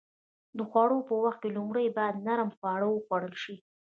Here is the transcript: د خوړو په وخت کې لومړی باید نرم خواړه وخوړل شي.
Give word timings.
د 0.57 0.59
خوړو 0.69 0.99
په 1.07 1.13
وخت 1.23 1.39
کې 1.43 1.49
لومړی 1.57 1.87
باید 1.97 2.23
نرم 2.27 2.49
خواړه 2.57 2.87
وخوړل 2.91 3.35
شي. 3.43 3.55